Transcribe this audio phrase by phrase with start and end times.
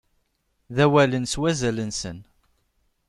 [0.75, 2.19] D awalen s wazal-nsen.